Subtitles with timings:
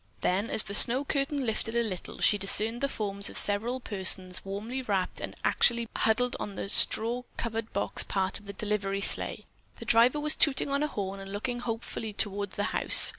[0.21, 4.43] Then, as the snow curtain lifted a little, she discerned the forms of several persons
[4.43, 9.45] warmly wrapped and actually huddled on the straw covered box part of the delivery sleigh.
[9.77, 13.09] The driver was tooting on a horn and looking hopefully toward the house.